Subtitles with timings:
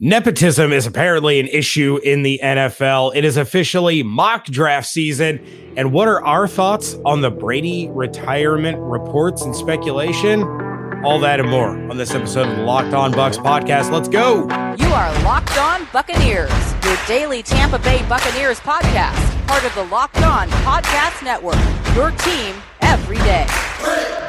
[0.00, 3.16] Nepotism is apparently an issue in the NFL.
[3.16, 5.44] It is officially mock draft season.
[5.76, 10.44] And what are our thoughts on the Brady retirement reports and speculation?
[11.04, 13.90] All that and more on this episode of the Locked On Bucs podcast.
[13.90, 14.42] Let's go.
[14.76, 16.52] You are Locked On Buccaneers,
[16.84, 21.58] your daily Tampa Bay Buccaneers podcast, part of the Locked On Podcast Network,
[21.96, 24.27] your team every day.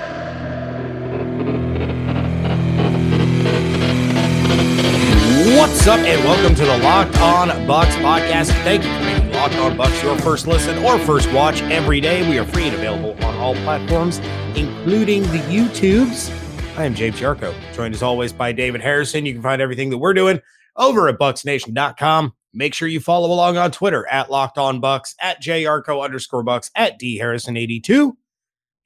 [5.58, 8.52] What's up, and welcome to the Locked On Bucs podcast.
[8.64, 12.30] Thank you for making Locked On Bucs your first listen or first watch every day.
[12.30, 14.20] We are free and available on all platforms,
[14.56, 16.30] including the YouTubes.
[16.78, 19.26] I am James Yarcho, joined as always by David Harrison.
[19.26, 20.40] You can find everything that we're doing
[20.76, 22.34] over at bucsnation.com.
[22.54, 26.70] Make sure you follow along on Twitter at Locked On Bucs, at JYarcho underscore Bucs,
[26.76, 28.14] at D Harrison82,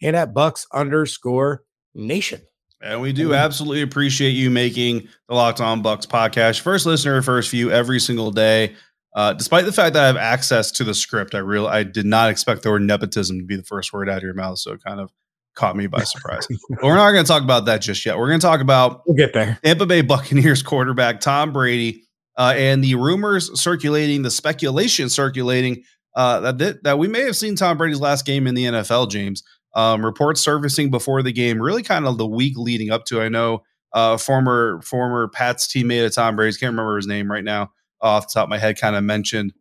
[0.02, 2.42] and at Bucs underscore Nation.
[2.84, 7.50] And we do absolutely appreciate you making the Locked On Bucs podcast first listener, first
[7.50, 8.76] view every single day.
[9.16, 12.06] Uh, despite the fact that I have access to the script, I real I did
[12.06, 14.74] not expect the word nepotism to be the first word out of your mouth, so
[14.74, 15.14] it kind of
[15.56, 16.46] caught me by surprise.
[16.70, 18.18] but we're not going to talk about that just yet.
[18.18, 19.60] We're going to talk about we'll get there.
[19.64, 22.04] Tampa Bay Buccaneers quarterback Tom Brady
[22.38, 25.84] uh, and the rumors circulating, the speculation circulating
[26.16, 29.44] uh, that that we may have seen Tom Brady's last game in the NFL, James.
[29.76, 33.22] Um, reports surfacing before the game, really kind of the week leading up to.
[33.22, 37.44] I know uh, former former Pats teammate of Tom Brady's, can't remember his name right
[37.44, 39.54] now off the top of my head, kind of mentioned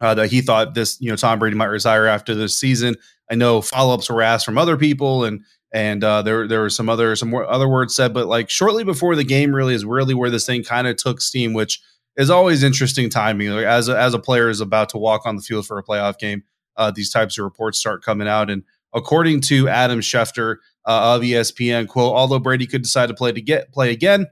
[0.00, 2.94] uh, that he thought this, you know, Tom Brady might retire after this season.
[3.30, 6.70] I know follow ups were asked from other people, and and uh, there there were
[6.70, 10.14] some other some other words said, but like shortly before the game, really is really
[10.14, 11.80] where this thing kind of took steam, which
[12.16, 13.48] is always interesting timing.
[13.50, 15.82] Like as a, as a player is about to walk on the field for a
[15.82, 16.42] playoff game,
[16.76, 18.62] uh, these types of reports start coming out, and
[18.94, 20.56] according to Adam Schefter
[20.86, 24.26] uh, of ESPN, quote, although Brady could decide to play to get play again,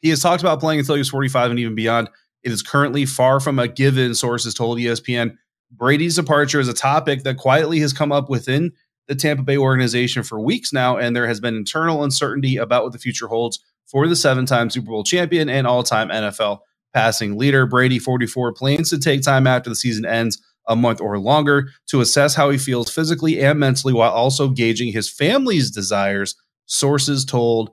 [0.00, 2.08] he has talked about playing until he was 45 and even beyond.
[2.42, 5.36] It is currently far from a given, sources told ESPN.
[5.70, 8.72] Brady's departure is a topic that quietly has come up within
[9.08, 12.92] the Tampa Bay organization for weeks now, and there has been internal uncertainty about what
[12.92, 16.60] the future holds for the seven time Super Bowl champion and all time NFL
[16.94, 17.66] passing leader.
[17.66, 22.00] Brady, 44, plans to take time after the season ends a month or longer to
[22.00, 27.70] assess how he feels physically and mentally while also gauging his family's desires, sources told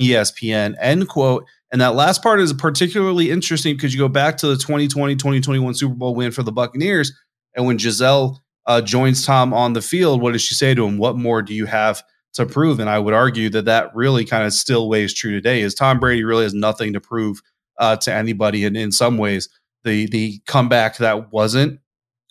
[0.00, 0.74] ESPN.
[0.80, 1.44] End quote.
[1.70, 5.74] And that last part is particularly interesting because you go back to the 2020 2021
[5.74, 7.12] Super Bowl win for the Buccaneers.
[7.54, 10.98] And when Gisele uh, joins Tom on the field, what does she say to him?
[10.98, 12.02] What more do you have
[12.34, 12.80] to prove?
[12.80, 15.60] And I would argue that that really kind of still weighs true today.
[15.60, 17.40] Is Tom Brady really has nothing to prove
[17.78, 19.48] uh, to anybody, and in some ways,
[19.84, 21.80] the the comeback that wasn't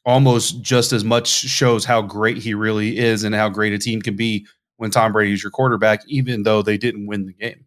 [0.07, 4.01] almost just as much shows how great he really is and how great a team
[4.01, 4.47] can be
[4.77, 7.65] when Tom Brady is your quarterback, even though they didn't win the game.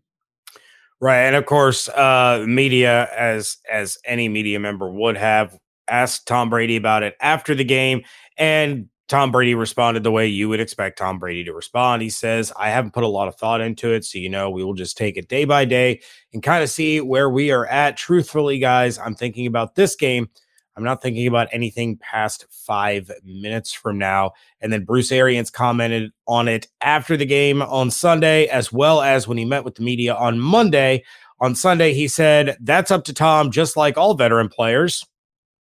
[1.00, 5.56] Right, and of course, uh, media, as as any media member would have,
[5.86, 8.02] asked Tom Brady about it after the game,
[8.36, 12.00] and Tom Brady responded the way you would expect Tom Brady to respond.
[12.00, 14.04] He says, I haven't put a lot of thought into it.
[14.04, 16.00] So, you know, we will just take it day by day
[16.32, 17.96] and kind of see where we are at.
[17.96, 20.28] Truthfully, guys, I'm thinking about this game
[20.76, 24.32] I'm not thinking about anything past five minutes from now.
[24.60, 29.26] And then Bruce Arians commented on it after the game on Sunday, as well as
[29.26, 31.04] when he met with the media on Monday.
[31.40, 35.04] On Sunday, he said, That's up to Tom, just like all veteran players.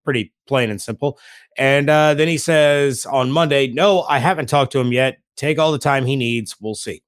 [0.03, 1.19] Pretty plain and simple.
[1.57, 5.19] And uh, then he says on Monday, No, I haven't talked to him yet.
[5.35, 6.55] Take all the time he needs.
[6.59, 7.03] We'll see.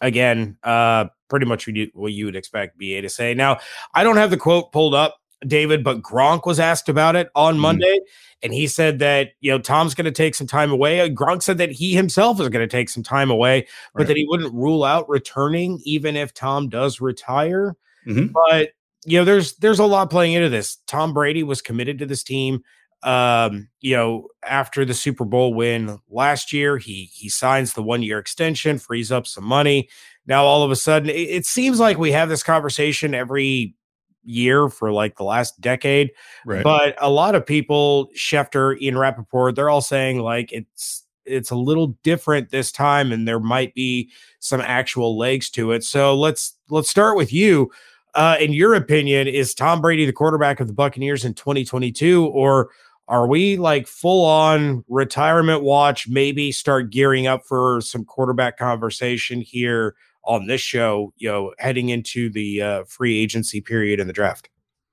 [0.00, 3.34] Again, uh, pretty much what you would expect BA to say.
[3.34, 3.58] Now,
[3.94, 7.56] I don't have the quote pulled up David, but Gronk was asked about it on
[7.56, 8.00] mm Monday,
[8.42, 11.00] and he said that you know Tom's going to take some time away.
[11.00, 14.08] Uh, Gronk said that he himself is going to take some time away, but right.
[14.08, 17.76] that he wouldn't rule out returning even if Tom does retire.
[18.06, 18.32] Mm-hmm.
[18.32, 18.70] But
[19.04, 20.76] you know, there's there's a lot playing into this.
[20.86, 22.62] Tom Brady was committed to this team.
[23.04, 28.02] Um, you know, after the Super Bowl win last year, he he signs the one
[28.02, 29.88] year extension, frees up some money.
[30.26, 33.76] Now all of a sudden, it, it seems like we have this conversation every
[34.24, 36.10] year for like the last decade.
[36.44, 36.62] Right.
[36.62, 41.56] But a lot of people, Schefter, Ian Rapoport, they're all saying like it's it's a
[41.56, 44.10] little different this time and there might be
[44.40, 45.84] some actual legs to it.
[45.84, 47.70] So let's let's start with you.
[48.14, 52.70] Uh, in your opinion, is Tom Brady the quarterback of the Buccaneers in 2022, or
[53.06, 56.08] are we like full on retirement watch?
[56.08, 59.94] Maybe start gearing up for some quarterback conversation here
[60.28, 64.48] on this show, you know, heading into the uh, free agency period in the draft?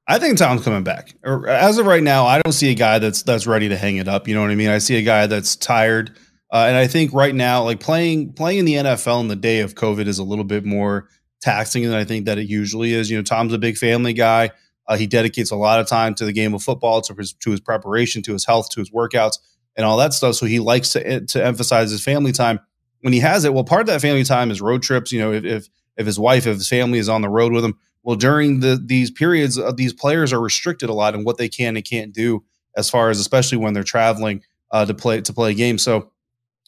[0.08, 1.14] I think Tom's coming back.
[1.48, 4.08] As of right now, I don't see a guy that's that's ready to hang it
[4.08, 4.28] up.
[4.28, 4.70] You know what I mean?
[4.70, 6.16] I see a guy that's tired,
[6.52, 9.60] uh, and I think right now, like playing playing in the NFL in the day
[9.60, 11.10] of COVID is a little bit more
[11.42, 13.10] taxing than I think that it usually is.
[13.10, 14.52] You know, Tom's a big family guy.
[14.88, 17.50] Uh, he dedicates a lot of time to the game of football, to his, to
[17.50, 19.40] his preparation, to his health, to his workouts,
[19.76, 20.36] and all that stuff.
[20.36, 22.60] So he likes to to emphasize his family time
[23.06, 23.54] when he has it.
[23.54, 25.12] Well, part of that family time is road trips.
[25.12, 27.64] You know, if if, if his wife, if his family is on the road with
[27.64, 27.78] him.
[28.02, 31.48] Well, during the these periods, uh, these players are restricted a lot in what they
[31.48, 32.44] can and can't do,
[32.76, 34.42] as far as especially when they're traveling
[34.72, 35.84] uh, to play to play games.
[35.84, 36.10] So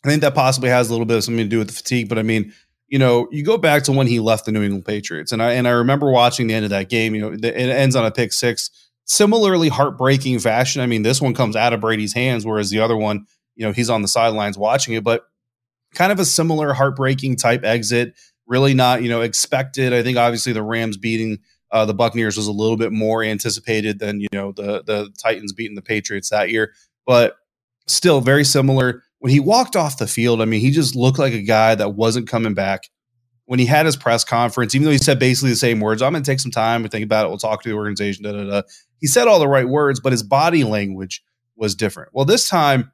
[0.05, 2.07] I think that possibly has a little bit of something to do with the fatigue.
[2.07, 2.53] But I mean,
[2.87, 5.53] you know, you go back to when he left the New England Patriots, and I
[5.53, 7.15] and I remember watching the end of that game.
[7.15, 8.69] You know, it ends on a pick six,
[9.05, 10.83] similarly heartbreaking fashion.
[10.83, 13.25] I mean, this one comes out of Brady's hands, whereas the other one,
[13.55, 15.23] you know, he's on the sidelines watching it, but
[15.93, 18.13] kind of a similar heartbreaking type exit.
[18.45, 19.93] Really not, you know, expected.
[19.93, 21.39] I think obviously the Rams beating
[21.71, 25.51] uh, the Buccaneers was a little bit more anticipated than you know the the Titans
[25.51, 26.73] beating the Patriots that year,
[27.05, 27.35] but
[27.87, 31.33] still very similar when he walked off the field, I mean, he just looked like
[31.33, 32.89] a guy that wasn't coming back.
[33.45, 36.11] When he had his press conference, even though he said basically the same words, I'm
[36.11, 37.29] going to take some time to think about it.
[37.29, 38.25] We'll talk to the organization.
[38.25, 38.61] Da, da, da.
[38.99, 41.23] He said all the right words, but his body language
[41.55, 42.09] was different.
[42.13, 42.91] Well, this time,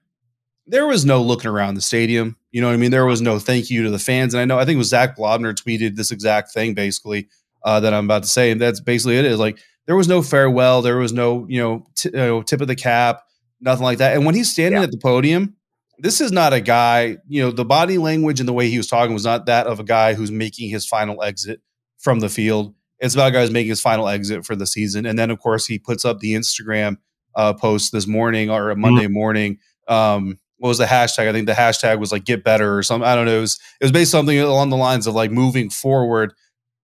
[0.65, 2.37] there was no looking around the stadium.
[2.51, 2.91] You know what I mean?
[2.91, 4.33] There was no thank you to the fans.
[4.33, 7.27] And I know, I think it was Zach Blobner tweeted this exact thing basically
[7.63, 8.51] uh, that I'm about to say.
[8.51, 10.81] And that's basically it is like there was no farewell.
[10.81, 13.23] There was no, you know, t- you know tip of the cap,
[13.59, 14.15] nothing like that.
[14.15, 14.85] And when he's standing yeah.
[14.85, 15.55] at the podium,
[15.99, 18.87] this is not a guy, you know, the body language and the way he was
[18.87, 21.61] talking was not that of a guy who's making his final exit
[21.97, 22.73] from the field.
[22.99, 25.05] It's about a guy who's making his final exit for the season.
[25.05, 26.97] And then, of course, he puts up the Instagram
[27.35, 29.13] uh, post this morning or a Monday mm-hmm.
[29.13, 29.59] morning.
[29.87, 31.27] Um, what was the hashtag?
[31.27, 33.05] I think the hashtag was like get better or something.
[33.05, 33.37] I don't know.
[33.37, 36.33] It was, it was based something along the lines of like moving forward.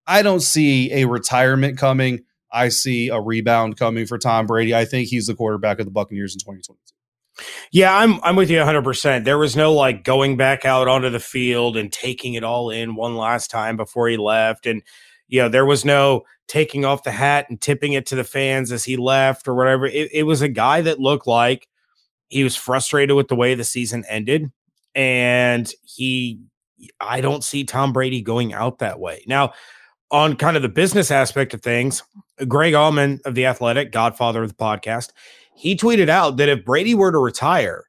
[0.05, 2.25] I don't see a retirement coming.
[2.53, 4.75] I see a rebound coming for Tom Brady.
[4.75, 6.93] I think he's the quarterback of the Buccaneers in 2022.
[7.71, 9.23] Yeah, I'm I'm with you 100%.
[9.23, 12.97] There was no like going back out onto the field and taking it all in
[12.97, 14.83] one last time before he left and
[15.29, 18.73] you know, there was no taking off the hat and tipping it to the fans
[18.73, 19.87] as he left or whatever.
[19.87, 21.69] It, it was a guy that looked like
[22.29, 24.51] he was frustrated with the way the season ended
[24.95, 26.41] and he
[27.01, 29.25] I don't see Tom Brady going out that way.
[29.27, 29.53] Now,
[30.11, 32.03] on kind of the business aspect of things,
[32.47, 35.11] Greg Auman of the Athletic, godfather of the podcast,
[35.55, 37.85] he tweeted out that if Brady were to retire,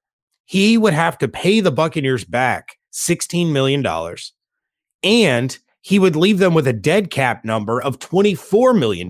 [0.46, 3.86] he would have to pay the Buccaneers back $16 million
[5.04, 9.10] and he would leave them with a dead cap number of $24 million.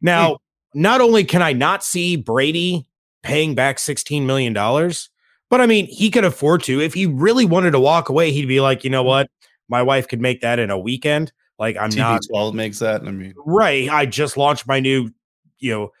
[0.00, 0.34] Now,
[0.74, 0.80] hmm.
[0.80, 2.89] not only can I not see Brady
[3.22, 6.80] paying back $16 million, but I mean, he could afford to.
[6.80, 9.28] If he really wanted to walk away, he'd be like, you know what?
[9.68, 11.32] My wife could make that in a weekend.
[11.58, 12.22] Like, I'm TV not.
[12.28, 13.02] 12 makes that.
[13.02, 13.88] I mean, right.
[13.90, 15.10] I just launched my new,
[15.58, 15.92] you know,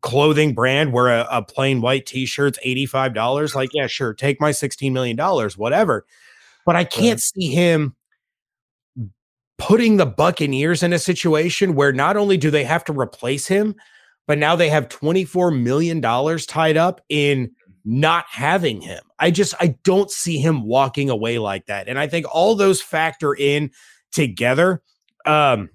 [0.00, 4.92] clothing brand where a, a plain white t-shirt's $85 like yeah sure take my $16
[4.92, 5.18] million
[5.56, 6.06] whatever
[6.64, 7.96] but i can't see him
[9.58, 13.74] putting the buccaneers in a situation where not only do they have to replace him
[14.26, 17.50] but now they have $24 million tied up in
[17.84, 22.06] not having him i just i don't see him walking away like that and i
[22.06, 23.68] think all those factor in
[24.12, 24.80] together
[25.26, 25.68] um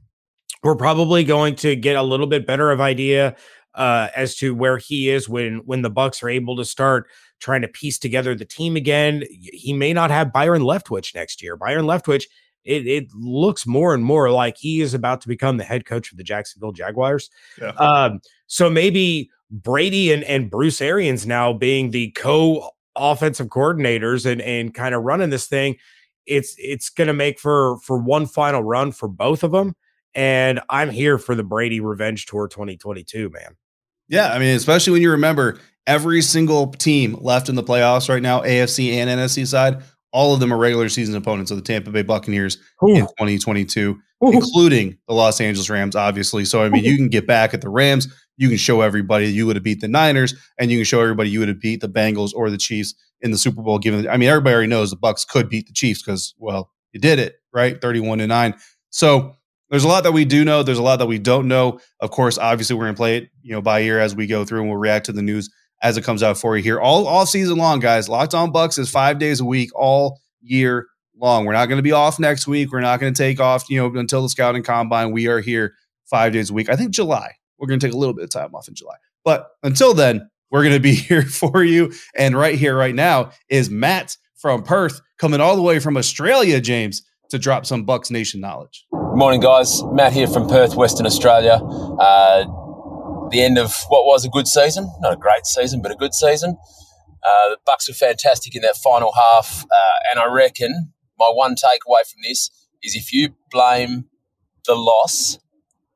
[0.63, 3.35] we're probably going to get a little bit better of idea
[3.75, 7.07] uh, as to where he is when when the Bucs are able to start
[7.39, 9.23] trying to piece together the team again.
[9.29, 11.55] He may not have Byron Leftwich next year.
[11.55, 12.25] Byron Leftwich,
[12.67, 16.11] it, it looks more and more like he is about to become the head coach
[16.11, 17.29] of the Jacksonville Jaguars.
[17.59, 17.69] Yeah.
[17.69, 24.42] Um, so maybe Brady and, and Bruce Arians now being the co offensive coordinators and
[24.42, 25.77] and kind of running this thing,
[26.25, 29.73] it's it's going to make for for one final run for both of them.
[30.13, 33.56] And I'm here for the Brady Revenge Tour 2022, man.
[34.09, 38.21] Yeah, I mean, especially when you remember every single team left in the playoffs right
[38.21, 41.92] now, AFC and NFC side, all of them are regular season opponents of the Tampa
[41.92, 42.95] Bay Buccaneers Ooh.
[42.95, 43.92] in 2022,
[44.23, 44.31] Ooh.
[44.31, 46.45] including the Los Angeles Rams, obviously.
[46.45, 48.07] So, I mean, you can get back at the Rams.
[48.37, 51.30] You can show everybody you would have beat the Niners, and you can show everybody
[51.30, 53.80] you would have beat the Bengals or the Chiefs in the Super Bowl.
[53.80, 56.99] Given, I mean, everybody already knows the Bucs could beat the Chiefs because, well, you
[56.99, 58.56] did it right, thirty-one to nine.
[58.92, 59.35] So
[59.69, 60.64] there's a lot that we do know.
[60.64, 61.80] There's a lot that we don't know.
[61.99, 64.45] Of course, obviously, we're going to play it, you know, by ear as we go
[64.45, 65.49] through, and we'll react to the news
[65.81, 68.09] as it comes out for you here all all season long, guys.
[68.09, 71.45] Locked on Bucs is five days a week, all year long.
[71.45, 72.71] We're not going to be off next week.
[72.71, 75.11] We're not going to take off, you know, until the scouting combine.
[75.11, 76.69] We are here five days a week.
[76.69, 77.33] I think July.
[77.59, 80.29] We're going to take a little bit of time off in July, but until then,
[80.51, 81.91] we're going to be here for you.
[82.15, 86.61] And right here, right now, is Matt from Perth coming all the way from Australia,
[86.61, 88.85] James, to drop some Bucs Nation knowledge.
[88.91, 89.83] Morning, guys.
[89.85, 91.53] Matt here from Perth, Western Australia.
[91.53, 92.45] Uh,
[93.29, 96.13] the end of what was a good season, not a great season, but a good
[96.13, 96.57] season.
[97.23, 101.55] Uh, the Bucs were fantastic in that final half, uh, and I reckon my one
[101.55, 102.51] takeaway from this
[102.83, 104.05] is if you blame
[104.65, 105.39] the loss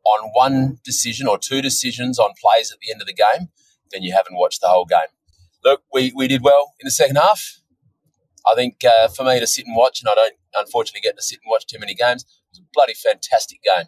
[0.04, 3.50] on one decision or two decisions on plays at the end of the game,
[3.92, 5.12] then you haven't watched the whole game.
[5.64, 7.62] Look, we, we did well in the second half.
[8.52, 11.22] I think uh, for me to sit and watch, and I don't unfortunately get to
[11.22, 13.86] sit and watch too many games, it was a bloody fantastic game.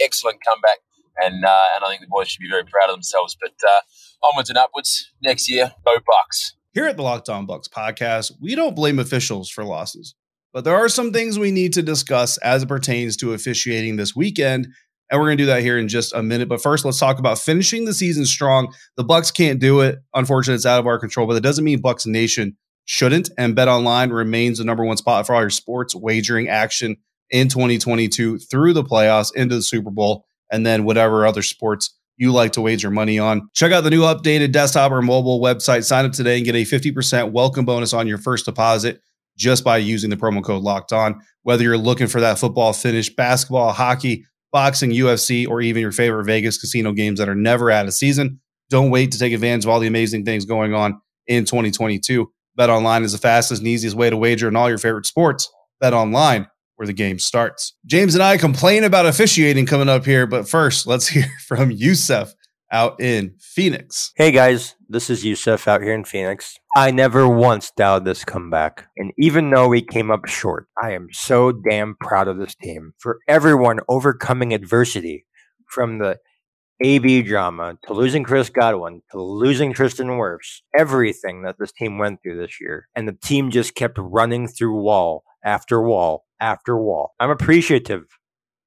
[0.00, 0.78] Excellent comeback,
[1.16, 3.36] and uh, and I think the boys should be very proud of themselves.
[3.40, 6.52] But uh, onwards and upwards next year, go Bucs.
[6.72, 10.14] Here at the Locked On Bucs podcast, we don't blame officials for losses,
[10.52, 14.14] but there are some things we need to discuss as it pertains to officiating this
[14.14, 14.68] weekend.
[15.10, 16.48] And we're going to do that here in just a minute.
[16.48, 18.72] But first, let's talk about finishing the season strong.
[18.96, 19.98] The Bucs can't do it.
[20.14, 23.28] Unfortunately, it's out of our control, but it doesn't mean Bucs Nation shouldn't.
[23.36, 26.96] And Bet Online remains the number one spot for all your sports wagering action
[27.30, 32.32] in 2022 through the playoffs into the Super Bowl, and then whatever other sports you
[32.32, 33.48] like to wager money on.
[33.54, 35.84] Check out the new updated desktop or mobile website.
[35.84, 39.00] Sign up today and get a 50% welcome bonus on your first deposit
[39.38, 41.18] just by using the promo code locked on.
[41.44, 46.24] Whether you're looking for that football finish, basketball, hockey, boxing, UFC, or even your favorite
[46.24, 48.38] Vegas casino games that are never out of season,
[48.68, 52.30] don't wait to take advantage of all the amazing things going on in 2022.
[52.56, 55.50] Bet online is the fastest and easiest way to wager in all your favorite sports.
[55.80, 56.46] Bet online
[56.80, 57.74] where the game starts.
[57.84, 62.32] James and I complain about officiating coming up here, but first, let's hear from Yusef
[62.72, 64.12] out in Phoenix.
[64.16, 66.56] Hey guys, this is Yusef out here in Phoenix.
[66.74, 68.86] I never once doubted this comeback.
[68.96, 72.94] And even though we came up short, I am so damn proud of this team
[72.98, 75.26] for everyone overcoming adversity
[75.68, 76.18] from the
[76.82, 82.22] AB drama to losing Chris Godwin to losing Tristan Wirfs, everything that this team went
[82.22, 82.88] through this year.
[82.96, 87.14] And the team just kept running through wall after wall after wall.
[87.20, 88.04] I'm appreciative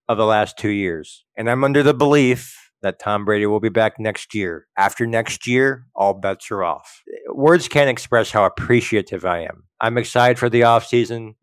[0.08, 3.70] of the last two years, and I'm under the belief that Tom Brady will be
[3.70, 4.68] back next year.
[4.78, 7.02] After next year, all bets are off.
[7.30, 9.64] Words can't express how appreciative I am.
[9.80, 11.36] I'm excited for the offseason.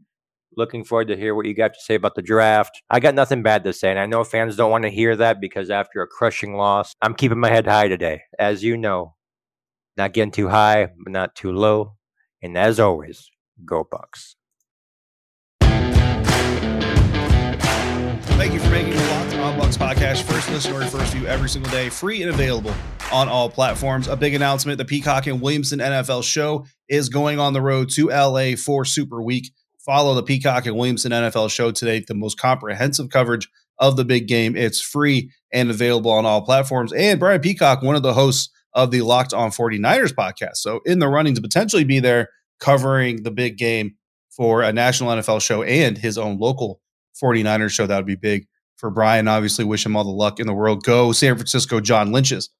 [0.56, 2.82] Looking forward to hear what you got to say about the draft.
[2.90, 5.40] I got nothing bad to say, and I know fans don't want to hear that
[5.40, 8.22] because after a crushing loss, I'm keeping my head high today.
[8.38, 9.14] As you know,
[9.96, 11.94] not getting too high, but not too low.
[12.42, 13.30] And as always,
[13.64, 14.34] go Bucs.
[18.40, 21.46] Thank you for making the Locked On Bucs podcast first listen or first view every
[21.46, 22.72] single day, free and available
[23.12, 24.08] on all platforms.
[24.08, 28.08] A big announcement: the Peacock and Williamson NFL show is going on the road to
[28.08, 29.52] LA for Super Week.
[29.84, 33.46] Follow the Peacock and Williamson NFL show today, the most comprehensive coverage
[33.78, 34.56] of the big game.
[34.56, 36.94] It's free and available on all platforms.
[36.94, 40.56] And Brian Peacock, one of the hosts of the Locked On 49ers podcast.
[40.56, 43.96] So in the running to potentially be there covering the big game
[44.30, 46.80] for a national NFL show and his own local
[47.22, 47.86] 49ers show.
[47.86, 48.46] That would be big
[48.76, 49.28] for Brian.
[49.28, 50.84] Obviously, wish him all the luck in the world.
[50.84, 52.50] Go San Francisco, John Lynch's.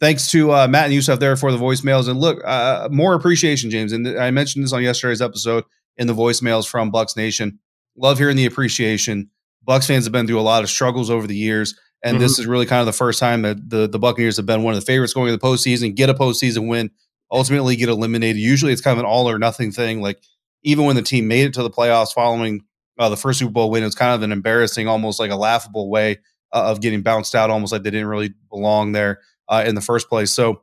[0.00, 2.08] Thanks to uh, Matt and Yusuf there for the voicemails.
[2.08, 3.92] And look, uh, more appreciation, James.
[3.92, 5.64] And I mentioned this on yesterday's episode
[5.96, 7.60] in the voicemails from Bucs Nation.
[7.96, 9.30] Love hearing the appreciation.
[9.66, 11.78] Bucs fans have been through a lot of struggles over the years.
[12.02, 12.22] And mm-hmm.
[12.22, 14.74] this is really kind of the first time that the, the Buccaneers have been one
[14.74, 16.90] of the favorites going to the postseason, get a postseason win,
[17.30, 18.38] ultimately get eliminated.
[18.38, 20.00] Usually it's kind of an all or nothing thing.
[20.00, 20.20] Like
[20.64, 22.62] even when the team made it to the playoffs following
[22.98, 23.82] uh, the first Super Bowl win.
[23.82, 26.18] It was kind of an embarrassing, almost like a laughable way
[26.52, 29.80] uh, of getting bounced out, almost like they didn't really belong there uh, in the
[29.80, 30.32] first place.
[30.32, 30.62] So,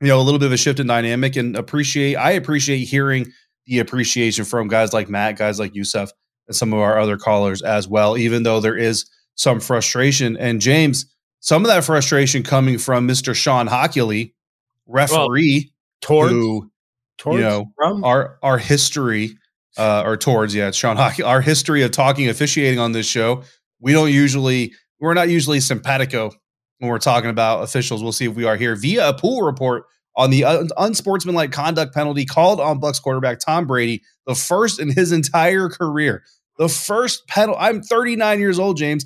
[0.00, 3.32] you know, a little bit of a shift in dynamic and appreciate, I appreciate hearing
[3.66, 6.10] the appreciation from guys like Matt, guys like Yusuf,
[6.46, 10.36] and some of our other callers as well, even though there is some frustration.
[10.36, 11.06] And James,
[11.40, 13.34] some of that frustration coming from Mr.
[13.34, 14.32] Shawn Hochuli,
[14.86, 16.70] referee, well, towards, who,
[17.18, 18.04] towards you know, from?
[18.04, 19.36] our our history
[19.76, 21.22] uh, or towards, yeah, it's Shawn Hockey.
[21.22, 23.42] Our history of talking officiating on this show,
[23.80, 26.32] we don't usually, we're not usually simpatico
[26.78, 28.02] when we're talking about officials.
[28.02, 29.84] We'll see if we are here via a pool report
[30.16, 34.90] on the un- unsportsmanlike conduct penalty called on Bucs quarterback Tom Brady, the first in
[34.90, 36.24] his entire career.
[36.58, 37.60] The first penalty.
[37.60, 39.04] I'm 39 years old, James.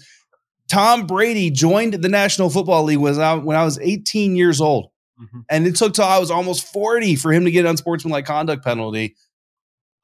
[0.71, 4.87] Tom Brady joined the National Football League when I, when I was 18 years old.
[5.21, 5.41] Mm-hmm.
[5.51, 8.65] And it took till I was almost 40 for him to get an unsportsmanlike conduct
[8.65, 9.15] penalty.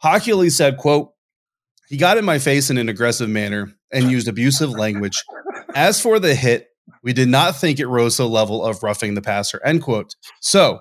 [0.03, 1.13] Hochuli said, quote,
[1.89, 5.23] he got in my face in an aggressive manner and used abusive language.
[5.75, 6.69] As for the hit,
[7.03, 10.15] we did not think it rose to the level of roughing the passer, end quote.
[10.41, 10.81] So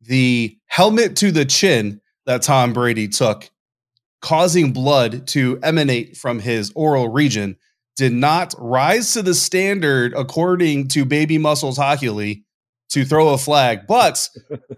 [0.00, 3.48] the helmet to the chin that Tom Brady took,
[4.20, 7.56] causing blood to emanate from his oral region,
[7.96, 12.44] did not rise to the standard according to Baby Muscles Hochuli
[12.90, 13.86] to throw a flag.
[13.88, 14.28] But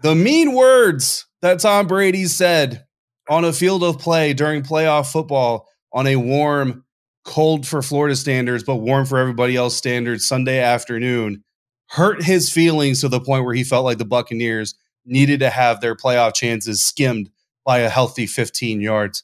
[0.01, 2.85] the mean words that Tom Brady said
[3.31, 6.83] on a field of play during playoff football on a warm,
[7.23, 11.41] cold for Florida standards, but warm for everybody else standards Sunday afternoon
[11.87, 15.79] hurt his feelings to the point where he felt like the Buccaneers needed to have
[15.79, 17.29] their playoff chances skimmed
[17.65, 19.23] by a healthy 15 yards.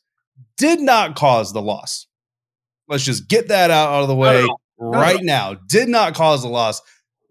[0.56, 2.08] Did not cause the loss.
[2.88, 4.48] Let's just get that out, out of the way.
[4.80, 5.56] right now.
[5.68, 6.82] Did not cause the loss,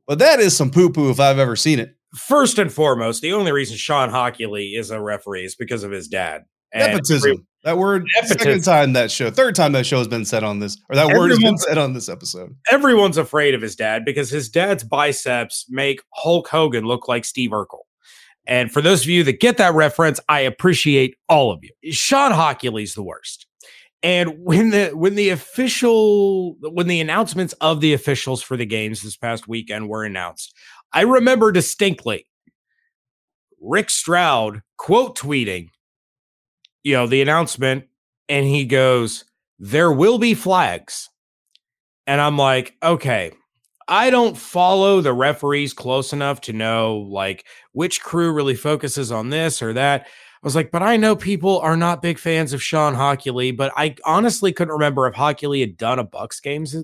[0.06, 1.96] but that is some poo poo if I've ever seen it.
[2.14, 6.06] First and foremost, the only reason Shawn Hochuli is a referee is because of his
[6.06, 6.44] dad.
[6.72, 7.30] And Nepotism.
[7.30, 8.04] every- that word.
[8.14, 8.38] Nepotism.
[8.38, 9.30] Second time that show.
[9.30, 11.78] Third time that show has been said on this, or that word has been said
[11.78, 12.54] on this episode.
[12.70, 17.50] everyone's afraid of his dad because his dad's biceps make Hulk Hogan look like Steve
[17.50, 17.80] Urkel.
[18.46, 21.70] And for those of you that get that reference, I appreciate all of you.
[21.92, 23.46] Shawn Hochuli's the worst.
[24.02, 29.02] And when the when the official when the announcements of the officials for the games
[29.02, 30.54] this past weekend were announced,
[30.92, 32.26] I remember distinctly
[33.60, 35.70] Rick Stroud quote tweeting,
[36.86, 37.84] you know, the announcement,
[38.28, 39.24] and he goes,
[39.58, 41.10] There will be flags.
[42.06, 43.32] And I'm like, okay,
[43.88, 49.30] I don't follow the referees close enough to know like which crew really focuses on
[49.30, 50.02] this or that.
[50.02, 53.72] I was like, but I know people are not big fans of Sean Hockey, but
[53.76, 56.76] I honestly couldn't remember if Hockey had done a Bucs games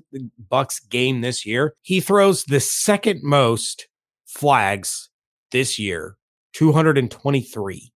[0.51, 1.77] Bucs game this year.
[1.83, 3.87] He throws the second most
[4.27, 5.11] flags
[5.53, 6.17] this year,
[6.55, 7.93] 223.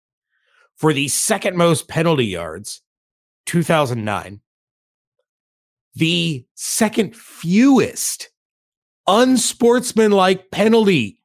[0.77, 2.81] For the second most penalty yards,
[3.45, 4.41] 2009
[5.95, 8.29] the second fewest
[9.07, 11.21] unsportsmanlike penalty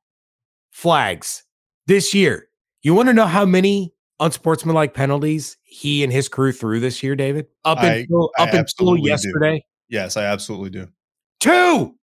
[0.70, 1.42] flags
[1.86, 2.48] this year.
[2.82, 7.16] You want to know how many unsportsmanlike penalties he and his crew threw this year,
[7.16, 7.46] David?
[7.64, 9.08] Up until I up until absolutely do.
[9.08, 10.86] yesterday, Yes, I absolutely do.
[11.40, 11.96] two.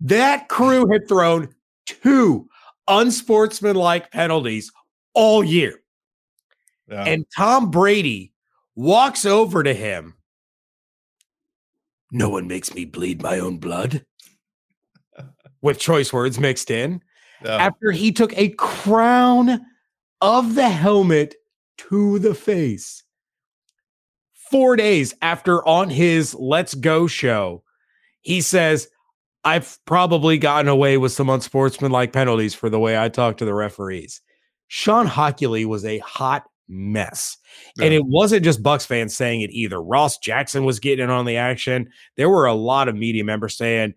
[0.00, 1.54] That crew had thrown
[1.86, 2.48] two
[2.88, 4.70] unsportsmanlike penalties
[5.14, 5.80] all year.
[6.88, 7.04] Yeah.
[7.04, 8.32] And Tom Brady
[8.74, 10.14] walks over to him.
[12.10, 14.04] No one makes me bleed my own blood.
[15.62, 17.02] With choice words mixed in.
[17.44, 17.56] yeah.
[17.56, 19.64] After he took a crown
[20.20, 21.34] of the helmet
[21.78, 23.04] to the face.
[24.50, 27.62] Four days after on his Let's Go show,
[28.20, 28.88] he says,
[29.44, 33.54] I've probably gotten away with some unsportsmanlike penalties for the way I talk to the
[33.54, 34.20] referees.
[34.74, 37.36] Sean Hockley was a hot mess.
[37.78, 39.82] And it wasn't just Bucs fans saying it either.
[39.82, 41.90] Ross Jackson was getting in on the action.
[42.16, 43.92] There were a lot of media members saying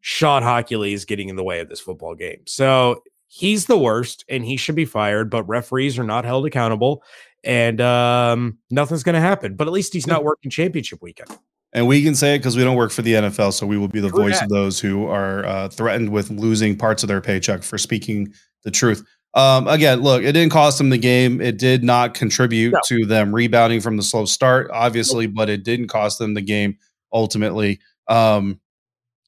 [0.00, 2.40] Sean Hockley is getting in the way of this football game.
[2.46, 7.02] So he's the worst and he should be fired, but referees are not held accountable
[7.44, 9.56] and um, nothing's going to happen.
[9.56, 11.36] But at least he's not working championship weekend.
[11.74, 13.88] And we can say it because we don't work for the NFL, so we will
[13.88, 17.20] be the True voice of those who are uh, threatened with losing parts of their
[17.20, 19.04] paycheck for speaking the truth.
[19.34, 21.40] Um, again, look, it didn't cost them the game.
[21.40, 22.78] It did not contribute No.
[22.86, 26.78] to them rebounding from the slow start, obviously, but it didn't cost them the game
[27.12, 27.80] ultimately.
[28.08, 28.60] Um,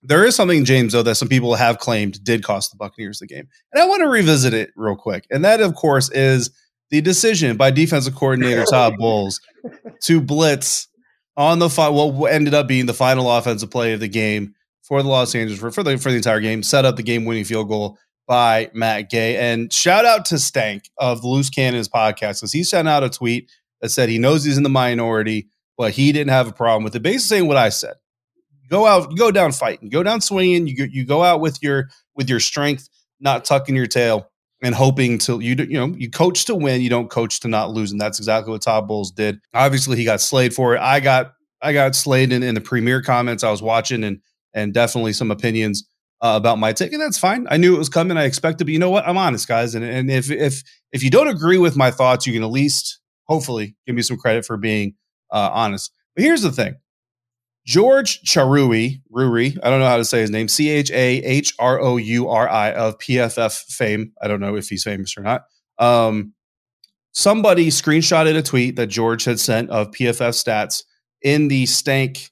[0.03, 3.27] there is something, James, though, that some people have claimed did cost the Buccaneers the
[3.27, 3.49] game.
[3.73, 5.27] And I want to revisit it real quick.
[5.31, 6.51] And that, of course, is
[6.91, 9.41] the decision by defensive coordinator Todd Bowles
[10.05, 10.87] to blitz
[11.37, 15.03] on the fi- what ended up being the final offensive play of the game for
[15.03, 17.43] the Los Angeles for, for the for the entire game, set up the game winning
[17.45, 19.37] field goal by Matt Gay.
[19.37, 23.11] And shout out to Stank of the Loose Cannons podcast because he sent out a
[23.11, 26.85] tweet that said he knows he's in the minority, but he didn't have a problem
[26.85, 27.03] with it.
[27.03, 27.95] Basically saying what I said.
[28.69, 30.67] Go out, go down fighting, go down swinging.
[30.67, 32.89] You you go out with your with your strength,
[33.21, 34.29] not tucking your tail
[34.63, 36.81] and hoping to you you know you coach to win.
[36.81, 39.39] You don't coach to not lose, and that's exactly what Todd Bowles did.
[39.55, 40.81] Obviously, he got slayed for it.
[40.81, 44.21] I got I got slayed in, in the premiere comments I was watching, and
[44.55, 45.89] and definitely some opinions
[46.21, 47.47] uh, about my take, and that's fine.
[47.51, 48.17] I knew it was coming.
[48.17, 49.07] I expected, but you know what?
[49.07, 52.33] I'm honest, guys, and and if if if you don't agree with my thoughts, you
[52.33, 54.95] can at least hopefully give me some credit for being
[55.31, 55.93] uh, honest.
[56.15, 56.77] But here's the thing.
[57.67, 61.53] George Charui, Ruri, I don't know how to say his name, C H A H
[61.59, 64.13] R O U R I of PFF fame.
[64.23, 65.43] I don't know if he's famous or not.
[65.79, 66.33] Um,
[67.13, 70.85] somebody screenshotted a tweet that George had sent of PFF stats
[71.23, 72.31] in the stank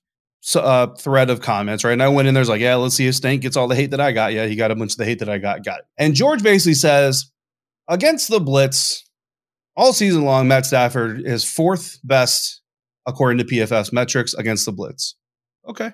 [0.54, 1.92] uh, thread of comments, right?
[1.92, 3.90] And I went in there's like, yeah, let's see if Stank gets all the hate
[3.92, 4.32] that I got.
[4.32, 5.64] Yeah, he got a bunch of the hate that I got.
[5.64, 5.84] Got it.
[5.96, 7.30] And George basically says,
[7.88, 9.04] against the Blitz,
[9.76, 12.60] all season long, Matt Stafford is fourth best
[13.06, 15.16] according to PFF's metrics against the Blitz.
[15.68, 15.92] Okay.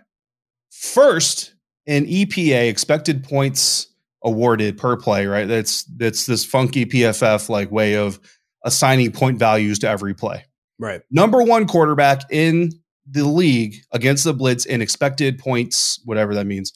[0.71, 1.55] First
[1.87, 3.89] in EPA expected points
[4.23, 5.49] awarded per play, right?
[5.49, 8.21] That's that's this funky PFF like way of
[8.65, 10.45] assigning point values to every play.
[10.79, 11.03] Right.
[11.11, 12.73] Number one quarterback in
[13.11, 16.73] the league against the blitz in expected points, whatever that means,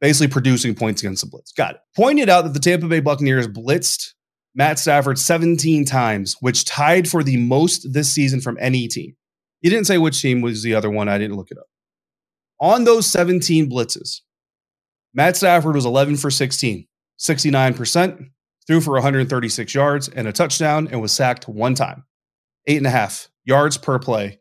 [0.00, 1.52] basically producing points against the blitz.
[1.52, 1.80] Got it.
[1.96, 4.12] Pointed out that the Tampa Bay Buccaneers blitzed
[4.54, 9.14] Matt Stafford 17 times, which tied for the most this season from any team.
[9.60, 11.08] He didn't say which team was the other one.
[11.08, 11.66] I didn't look it up.
[12.60, 14.20] On those 17 blitzes,
[15.14, 16.86] Matt Stafford was 11 for 16,
[17.18, 18.30] 69%,
[18.66, 22.04] threw for 136 yards and a touchdown, and was sacked one time.
[22.66, 24.40] Eight and a half yards per play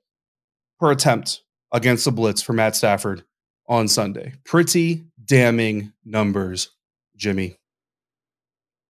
[0.80, 3.24] per attempt against the blitz for Matt Stafford
[3.68, 4.34] on Sunday.
[4.46, 6.70] Pretty damning numbers,
[7.16, 7.58] Jimmy.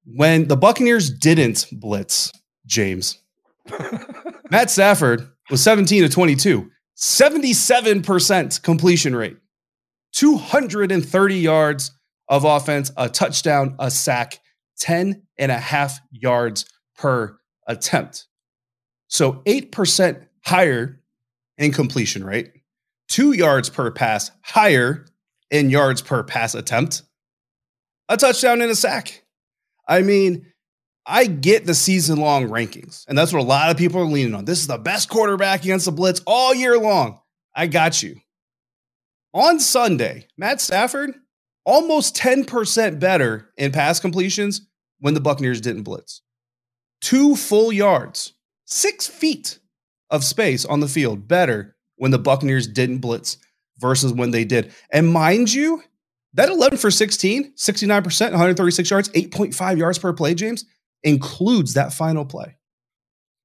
[0.05, 2.31] When the Buccaneers didn't blitz,
[2.65, 3.19] James,
[4.51, 9.37] Matt Stafford was 17 to 22, 77% completion rate,
[10.13, 11.91] 230 yards
[12.29, 14.39] of offense, a touchdown, a sack,
[14.79, 16.65] 10 and a half yards
[16.97, 18.27] per attempt.
[19.07, 21.01] So 8% higher
[21.57, 22.51] in completion rate,
[23.07, 25.05] two yards per pass higher
[25.49, 27.03] in yards per pass attempt,
[28.09, 29.23] a touchdown and a sack.
[29.87, 30.45] I mean,
[31.05, 34.35] I get the season long rankings, and that's what a lot of people are leaning
[34.35, 34.45] on.
[34.45, 37.21] This is the best quarterback against the Blitz all year long.
[37.55, 38.17] I got you.
[39.33, 41.15] On Sunday, Matt Stafford,
[41.65, 44.67] almost 10% better in pass completions
[44.99, 46.21] when the Buccaneers didn't blitz.
[47.01, 48.33] Two full yards,
[48.65, 49.59] six feet
[50.09, 53.37] of space on the field better when the Buccaneers didn't blitz
[53.79, 54.73] versus when they did.
[54.91, 55.83] And mind you,
[56.33, 60.65] that 11 for 16, 69%, 136 yards, 8.5 yards per play, James,
[61.03, 62.55] includes that final play.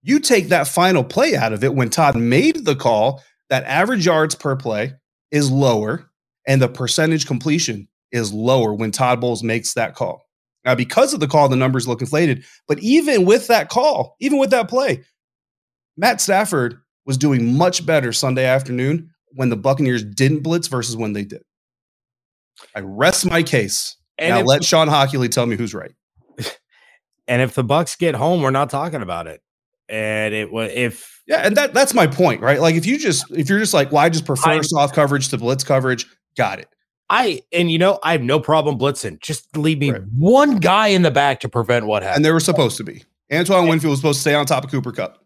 [0.03, 4.07] You take that final play out of it when Todd made the call, that average
[4.07, 4.94] yards per play
[5.31, 6.11] is lower
[6.46, 10.27] and the percentage completion is lower when Todd Bowles makes that call.
[10.64, 12.44] Now, because of the call, the numbers look inflated.
[12.68, 15.03] But even with that call, even with that play,
[15.96, 21.12] Matt Stafford was doing much better Sunday afternoon when the Buccaneers didn't blitz versus when
[21.12, 21.42] they did.
[22.74, 23.96] I rest my case.
[24.18, 25.92] And now let Shawn Hochuli tell me who's right.
[27.28, 29.40] And if the Bucs get home, we're not talking about it.
[29.88, 32.61] And it was if yeah, and that that's my point, right?
[32.61, 35.28] Like if you just if you're just like, well, I just prefer I, soft coverage
[35.28, 36.05] to blitz coverage,
[36.37, 36.68] got it.
[37.09, 39.20] I and you know I have no problem blitzing.
[39.20, 40.02] Just leave me right.
[40.18, 42.16] one guy in the back to prevent what happened.
[42.16, 44.70] And there were supposed to be Antoine Winfield was supposed to stay on top of
[44.70, 45.22] Cooper Kupp.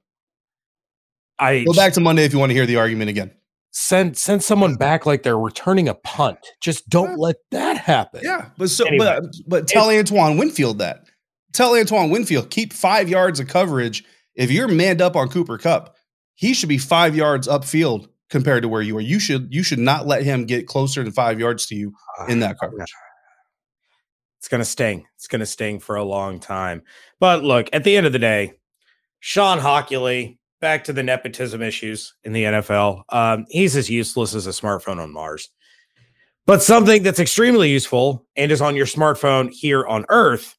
[1.38, 3.30] I go back to Monday if you want to hear the argument again.
[3.70, 6.38] Send send someone back like they're returning a punt.
[6.60, 7.16] Just don't yeah.
[7.16, 8.20] let that happen.
[8.24, 11.04] Yeah, but so anyway, but but tell Antoine Winfield that.
[11.52, 14.04] Tell Antoine Winfield keep five yards of coverage.
[14.34, 15.94] If you're manned up on Cooper Kupp,
[16.34, 19.02] he should be five yards upfield compared to where you are.
[19.02, 22.26] You should you should not let him get closer than five yards to you ah,
[22.26, 22.92] in that coverage.
[24.38, 25.06] It's gonna sting.
[25.16, 26.82] It's gonna sting for a long time.
[27.20, 28.54] But look, at the end of the day,
[29.20, 33.04] Shawn Hochuli, back to the nepotism issues in the NFL.
[33.10, 35.48] Um, he's as useless as a smartphone on Mars.
[36.44, 40.56] But something that's extremely useful and is on your smartphone here on Earth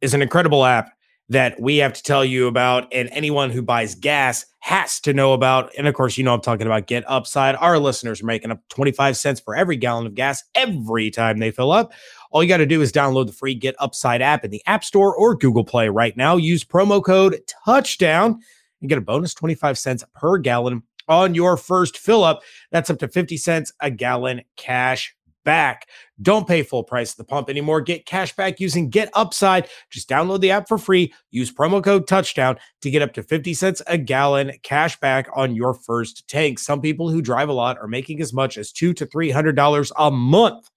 [0.00, 0.94] is an incredible app
[1.28, 5.34] that we have to tell you about, and anyone who buys gas has to know
[5.34, 5.70] about.
[5.76, 7.54] And of course, you know I'm talking about Get Upside.
[7.56, 11.50] Our listeners are making up 25 cents for every gallon of gas every time they
[11.50, 11.92] fill up.
[12.30, 14.84] All you got to do is download the free Get Upside app in the App
[14.84, 16.36] Store or Google Play right now.
[16.36, 18.40] Use promo code Touchdown
[18.84, 22.42] and get a bonus 25 cents per gallon on your first fill up.
[22.70, 25.88] That's up to 50 cents a gallon cash back.
[26.20, 27.80] Don't pay full price at the pump anymore.
[27.80, 29.68] Get cash back using Get Upside.
[29.88, 31.14] Just download the app for free.
[31.30, 35.54] Use promo code touchdown to get up to 50 cents a gallon cash back on
[35.54, 36.58] your first tank.
[36.58, 39.56] Some people who drive a lot are making as much as two to three hundred
[39.56, 40.68] dollars a month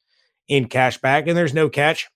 [0.48, 2.08] in cash back, and there's no catch.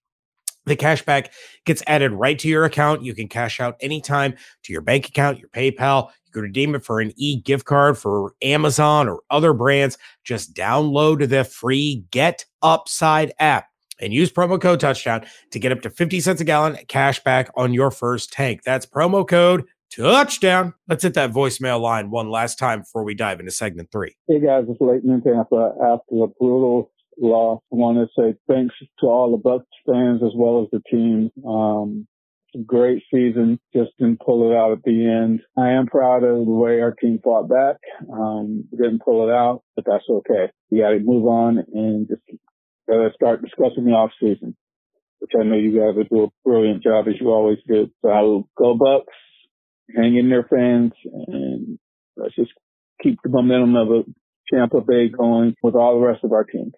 [0.65, 1.29] The cashback
[1.65, 3.03] gets added right to your account.
[3.03, 6.85] You can cash out anytime to your bank account, your PayPal, you can redeem it
[6.85, 9.97] for an e gift card for Amazon or other brands.
[10.23, 13.67] Just download the free Get Upside app
[13.99, 17.51] and use promo code touchdown to get up to 50 cents a gallon cash back
[17.57, 18.61] on your first tank.
[18.63, 20.73] That's promo code touchdown.
[20.87, 24.15] Let's hit that voicemail line one last time before we dive into segment three.
[24.29, 25.73] Hey guys, it's Leighton in Tampa.
[25.83, 30.31] After a brutal loss, I want to say thanks to all the Bucs fans as
[30.35, 31.31] well as the team.
[31.47, 32.07] Um,
[32.65, 33.59] great season.
[33.73, 35.41] Just didn't pull it out at the end.
[35.57, 37.77] I am proud of the way our team fought back.
[38.11, 40.51] Um, didn't pull it out, but that's okay.
[40.69, 42.21] We got to move on and just
[43.15, 44.55] start discussing the off season,
[45.19, 47.89] which I know you guys will do a brilliant job as you always do.
[48.01, 49.03] So I will go Bucs,
[49.95, 51.79] hang in there, fans, and
[52.17, 52.51] let's just
[53.01, 54.03] keep the momentum of a
[54.53, 56.73] Tampa Bay going with all the rest of our teams.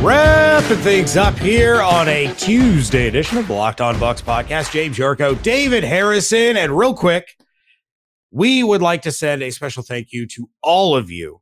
[0.00, 4.70] Wrapping things up here on a Tuesday edition of the Locked On Bucs podcast.
[4.70, 7.36] James Yarcho, David Harrison, and real quick,
[8.30, 11.40] we would like to send a special thank you to all of you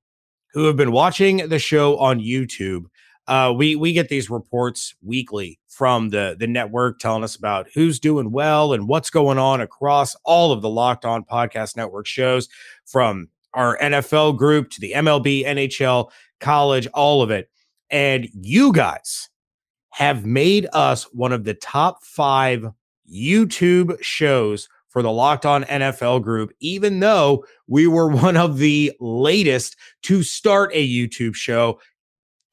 [0.55, 2.87] who have been watching the show on YouTube.
[3.27, 8.01] Uh, we we get these reports weekly from the the network telling us about who's
[8.01, 12.49] doing well and what's going on across all of the Locked On Podcast Network shows,
[12.87, 17.51] from our NFL group to the MLB, NHL, college, all of it.
[17.91, 19.29] And you guys
[19.91, 22.67] have made us one of the top five
[23.11, 28.93] YouTube shows for the Locked On NFL group, even though we were one of the
[29.01, 31.81] latest to start a YouTube show.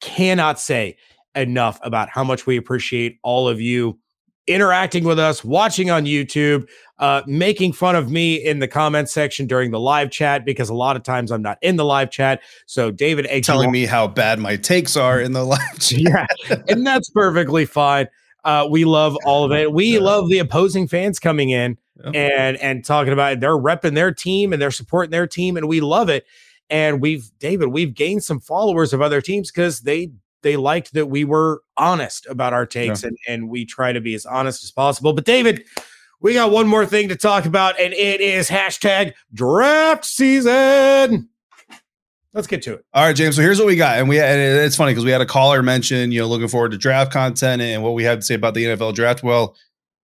[0.00, 0.96] Cannot say
[1.34, 3.98] enough about how much we appreciate all of you
[4.46, 9.46] interacting with us, watching on YouTube, uh, making fun of me in the comment section
[9.46, 12.42] during the live chat because a lot of times I'm not in the live chat.
[12.66, 16.28] So David Egg telling me how bad my takes are in the live chat.
[16.48, 18.08] yeah, and that's perfectly fine.
[18.44, 19.72] Uh, we love all of it.
[19.72, 21.78] We love the opposing fans coming in
[22.12, 23.40] and and talking about it.
[23.40, 26.26] They're repping their team and they're supporting their team, and we love it.
[26.70, 30.12] And we've David, we've gained some followers of other teams because they
[30.44, 33.08] they liked that we were honest about our takes yeah.
[33.08, 35.12] and, and we try to be as honest as possible.
[35.12, 35.64] But David,
[36.20, 41.28] we got one more thing to talk about, and it is hashtag draft season.
[42.32, 42.84] Let's get to it.
[42.94, 43.36] All right, James.
[43.36, 45.62] So here's what we got, and we and it's funny because we had a caller
[45.62, 48.54] mention, you know, looking forward to draft content and what we had to say about
[48.54, 49.22] the NFL draft.
[49.22, 49.56] Well,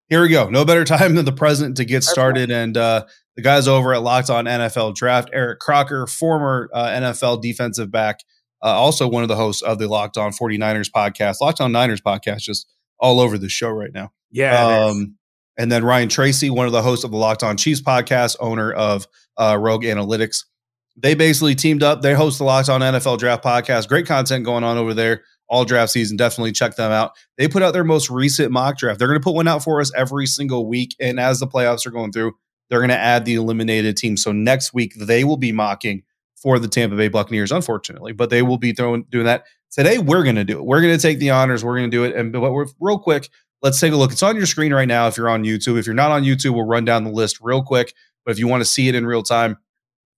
[0.08, 0.50] here we go.
[0.50, 2.50] No better time than the present to get started.
[2.50, 7.40] And uh, the guys over at Locked On NFL Draft, Eric Crocker, former uh, NFL
[7.40, 8.20] defensive back,
[8.62, 12.00] uh, also one of the hosts of the Locked On 49ers podcast, Locked On Niners
[12.00, 12.66] podcast, just
[12.98, 14.12] all over the show right now.
[14.30, 14.86] Yeah.
[14.86, 15.16] Um,
[15.56, 18.72] and then Ryan Tracy, one of the hosts of the Locked On Chiefs podcast, owner
[18.72, 20.44] of uh, Rogue Analytics.
[20.96, 22.02] They basically teamed up.
[22.02, 23.88] They host the Locked On NFL Draft podcast.
[23.88, 26.16] Great content going on over there all draft season.
[26.16, 27.12] Definitely check them out.
[27.36, 28.98] They put out their most recent mock draft.
[28.98, 30.94] They're going to put one out for us every single week.
[31.00, 32.34] And as the playoffs are going through,
[32.70, 34.16] they're going to add the eliminated team.
[34.16, 36.04] So next week, they will be mocking
[36.42, 39.44] for the Tampa Bay Buccaneers, unfortunately, but they will be throwing doing that.
[39.70, 40.64] Today, we're going to do it.
[40.64, 41.64] We're going to take the honors.
[41.64, 42.16] We're going to do it.
[42.16, 42.50] And but
[42.80, 43.28] real quick.
[43.62, 44.10] Let's take a look.
[44.10, 45.78] It's on your screen right now if you're on YouTube.
[45.78, 47.92] If you're not on YouTube, we'll run down the list real quick.
[48.24, 49.58] But if you want to see it in real time,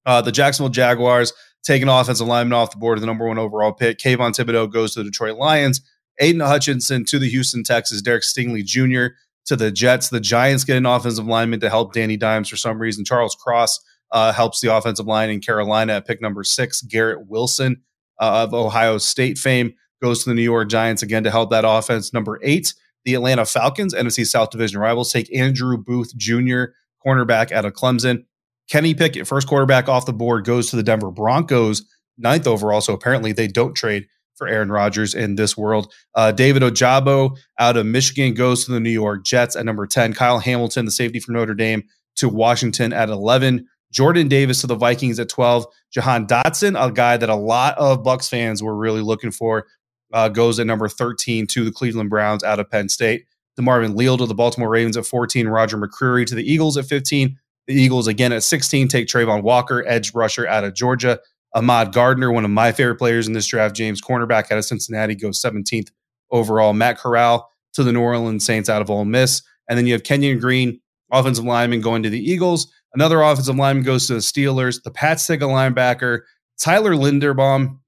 [0.06, 1.32] uh, the Jacksonville Jaguars
[1.64, 3.98] taking offensive lineman off the board, the number one overall pick.
[3.98, 5.80] Kayvon Thibodeaux goes to the Detroit Lions.
[6.20, 8.02] Aidan Hutchinson to the Houston Texans.
[8.02, 9.14] Derek Stingley Jr.
[9.46, 10.11] to the Jets.
[10.11, 13.04] The Giants get an offensive lineman to help Danny Dimes for some reason.
[13.04, 13.80] Charles Cross
[14.12, 16.83] uh, helps the offensive line in Carolina at pick number six.
[16.83, 17.83] Garrett Wilson
[18.20, 21.64] uh, of Ohio State fame goes to the New York Giants again to help that
[21.66, 22.12] offense.
[22.12, 26.64] Number eight, the Atlanta Falcons, NFC South Division rivals, take Andrew Booth Jr.,
[27.05, 28.25] cornerback out of Clemson.
[28.70, 31.83] Kenny Pickett, first quarterback off the board, goes to the Denver Broncos,
[32.16, 32.81] ninth overall.
[32.81, 35.92] So apparently they don't trade for Aaron Rodgers in this world.
[36.14, 40.14] Uh, David Ojabo out of Michigan goes to the New York Jets at number 10.
[40.14, 41.85] Kyle Hamilton, the safety from Notre Dame,
[42.16, 43.66] to Washington at 11.
[43.92, 45.66] Jordan Davis to the Vikings at 12.
[45.92, 49.66] Jahan Dotson, a guy that a lot of Bucs fans were really looking for,
[50.12, 53.26] uh, goes at number 13 to the Cleveland Browns out of Penn State.
[53.61, 55.46] DeMarvin Leal to the Baltimore Ravens at 14.
[55.46, 57.38] Roger McCreary to the Eagles at 15.
[57.66, 61.20] The Eagles again at 16 take Travon Walker, edge rusher out of Georgia.
[61.55, 63.76] Ahmad Gardner, one of my favorite players in this draft.
[63.76, 65.90] James, cornerback out of Cincinnati, goes 17th
[66.31, 66.72] overall.
[66.72, 69.42] Matt Corral to the New Orleans Saints out of Ole Miss.
[69.68, 72.72] And then you have Kenyon Green, offensive lineman, going to the Eagles.
[72.94, 74.83] Another offensive lineman goes to the Steelers.
[74.83, 76.20] The Pats take a linebacker.
[76.59, 77.78] Tyler Linderbaum,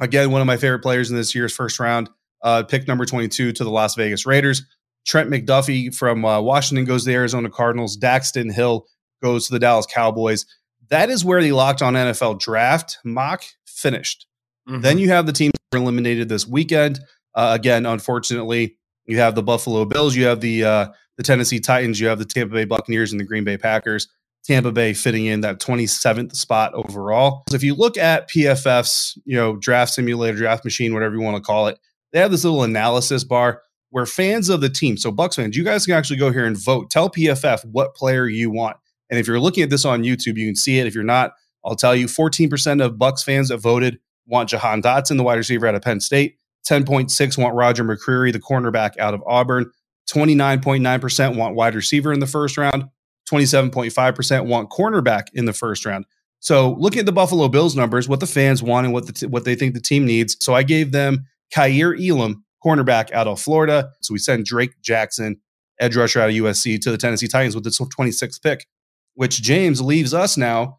[0.00, 2.08] again, one of my favorite players in this year's first round,
[2.42, 4.62] uh, pick number 22 to the Las Vegas Raiders.
[5.04, 7.98] Trent McDuffie from uh, Washington goes to the Arizona Cardinals.
[7.98, 8.86] Daxton Hill
[9.22, 10.46] goes to the Dallas Cowboys.
[10.88, 14.26] That is where the locked on NFL draft mock finished.
[14.68, 14.80] Mm-hmm.
[14.82, 17.00] Then you have the teams eliminated this weekend.
[17.34, 21.98] Uh, again, unfortunately, you have the Buffalo Bills, you have the uh, the Tennessee Titans,
[21.98, 24.08] you have the Tampa Bay Buccaneers, and the Green Bay Packers.
[24.44, 27.44] Tampa Bay fitting in that 27th spot overall.
[27.48, 31.36] So if you look at PFF's, you know, draft simulator, draft machine, whatever you want
[31.36, 31.78] to call it,
[32.12, 35.64] they have this little analysis bar where fans of the team, so Bucs fans, you
[35.64, 36.90] guys can actually go here and vote.
[36.90, 38.76] Tell PFF what player you want.
[39.10, 40.86] And if you're looking at this on YouTube, you can see it.
[40.86, 41.32] If you're not,
[41.64, 45.66] I'll tell you 14% of Bucs fans that voted want Jahan Dotson, the wide receiver
[45.66, 46.36] out of Penn State.
[46.68, 49.70] 10.6 want Roger McCreary, the cornerback out of Auburn.
[50.08, 52.84] 29.9% want wide receiver in the first round.
[53.32, 56.04] 27.5% want cornerback in the first round.
[56.40, 59.26] So looking at the Buffalo Bills numbers, what the fans want and what the t-
[59.26, 60.36] what they think the team needs.
[60.40, 63.90] So I gave them Kaiir Elam, cornerback out of Florida.
[64.00, 65.40] So we send Drake Jackson,
[65.80, 68.66] edge rusher out of USC, to the Tennessee Titans with the 26th pick
[69.14, 70.78] which James leaves us now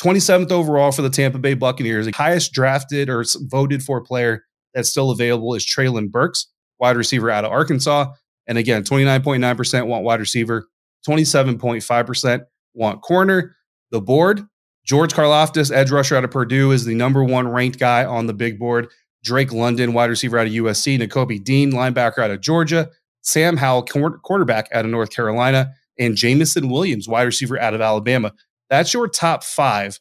[0.00, 2.06] 27th overall for the Tampa Bay Buccaneers.
[2.06, 6.48] The highest drafted or voted for player that's still available is Treylon Burks,
[6.80, 8.12] wide receiver out of Arkansas.
[8.46, 10.66] And again, 29.9% want wide receiver,
[11.06, 13.56] 27.5% want corner.
[13.90, 14.46] The board,
[14.84, 18.34] George Karlaftis, edge rusher out of Purdue, is the number one ranked guy on the
[18.34, 18.88] big board.
[19.22, 20.98] Drake London, wide receiver out of USC.
[20.98, 22.90] Nakobe Dean, linebacker out of Georgia.
[23.22, 28.32] Sam Howell, quarterback out of North Carolina and Jameson Williams, wide receiver out of Alabama.
[28.68, 29.98] That's your top five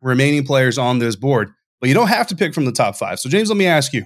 [0.00, 1.50] remaining players on this board.
[1.80, 3.20] But you don't have to pick from the top five.
[3.20, 4.04] So, James, let me ask you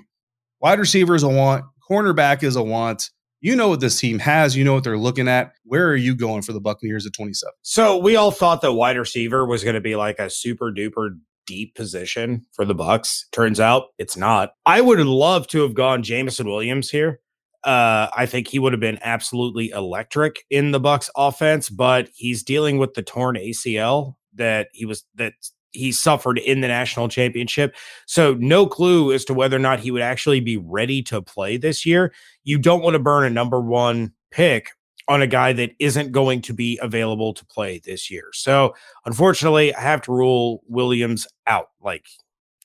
[0.61, 3.11] wide receiver is a want, cornerback is a want.
[3.43, 4.57] You know what this team has.
[4.57, 5.53] You know what they're looking at.
[5.65, 7.53] Where are you going for the Buccaneers at 27?
[7.63, 11.19] So we all thought that wide receiver was going to be like a super duper
[11.45, 13.25] deep position for the Bucs.
[13.33, 14.53] Turns out it's not.
[14.65, 17.21] I would love to have gone Jameson Williams here.
[17.65, 22.45] Uh, I think he would have been absolutely electric in the Bucs offense, but he's
[22.45, 25.35] dealing with the torn ACL that he was that
[25.73, 27.75] he suffered in the national championship.
[28.07, 31.57] So no clue as to whether or not he would actually be ready to play
[31.57, 32.13] this year.
[32.45, 34.71] You don't want to burn a number one pick
[35.09, 38.31] on a guy that isn't going to be available to play this year.
[38.33, 41.69] So unfortunately, I have to rule Williams out.
[41.83, 42.07] Like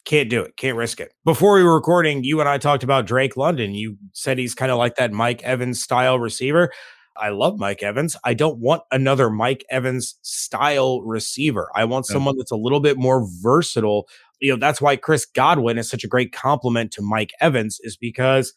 [0.08, 0.56] can't do it.
[0.56, 1.14] Can't risk it.
[1.26, 3.76] Before we were recording, you and I talked about Drake London.
[3.76, 6.72] You said he's kind of like that Mike Evans style receiver.
[7.20, 8.16] I love Mike Evans.
[8.24, 11.70] I don't want another Mike Evans style receiver.
[11.76, 14.08] I want someone that's a little bit more versatile.
[14.40, 17.98] You know, that's why Chris Godwin is such a great complement to Mike Evans, is
[17.98, 18.54] because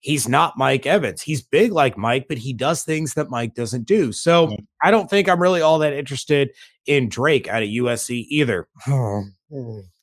[0.00, 1.22] he's not Mike Evans.
[1.22, 4.12] He's big like Mike, but he does things that Mike doesn't do.
[4.12, 6.50] So I don't think I'm really all that interested
[6.86, 8.68] in Drake out of USC either.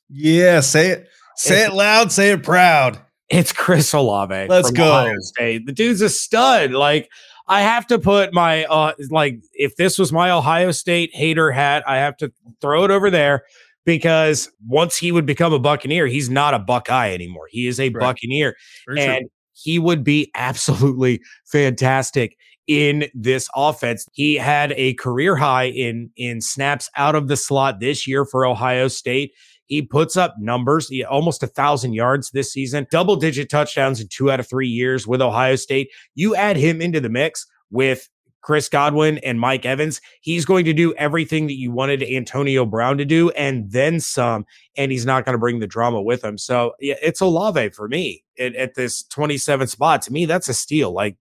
[0.08, 1.08] yeah, say it.
[1.36, 2.98] Say it's, it loud, say it proud.
[3.28, 4.46] It's Chris Olave.
[4.48, 5.12] Let's go.
[5.18, 5.66] State.
[5.66, 6.70] The dude's a stud.
[6.70, 7.10] Like
[7.48, 11.84] I have to put my uh like if this was my Ohio State hater hat,
[11.86, 13.44] I have to throw it over there
[13.84, 17.46] because once he would become a Buccaneer, he's not a Buckeye anymore.
[17.50, 18.00] He is a right.
[18.00, 18.56] Buccaneer.
[18.86, 19.28] Very and true.
[19.54, 24.06] he would be absolutely fantastic in this offense.
[24.12, 28.44] He had a career high in in snaps out of the slot this year for
[28.44, 29.32] Ohio State.
[29.66, 34.30] He puts up numbers, almost a thousand yards this season, double digit touchdowns in two
[34.30, 35.90] out of three years with Ohio State.
[36.14, 38.08] You add him into the mix with
[38.46, 42.96] Chris Godwin and Mike Evans, he's going to do everything that you wanted Antonio Brown
[42.98, 46.38] to do and then some, and he's not going to bring the drama with him.
[46.38, 50.02] So yeah, it's Olave for me at, at this 27 spot.
[50.02, 50.92] To me, that's a steal.
[50.92, 51.16] Like